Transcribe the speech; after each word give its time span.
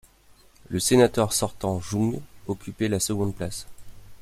Le 0.69 0.79
sénateur 0.79 1.31
sortant 1.31 1.79
Jung 1.79 2.21
occupait 2.47 2.87
la 2.87 2.99
seconde 2.99 3.35
place. 3.35 3.67